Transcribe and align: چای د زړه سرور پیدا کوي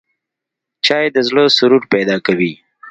چای 0.85 1.05
د 1.15 1.17
زړه 1.27 1.43
سرور 1.57 1.83
پیدا 1.93 2.17
کوي 2.25 2.53